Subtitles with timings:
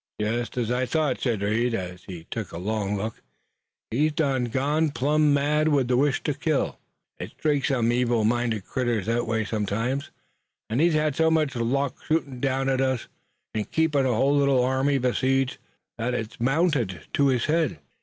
[0.19, 3.21] "Jest as I thought," said Reed, as he took a long look.
[3.91, 6.79] "He's done gone plum' mad with the wish to kill.
[7.19, 10.09] It strikes them evil minded critters that way sometimes,
[10.71, 13.07] an' he's had so much luck shootin' down at us,
[13.53, 15.59] an' keepin' a whole little army besieged
[15.99, 17.77] that it's mounted to his head.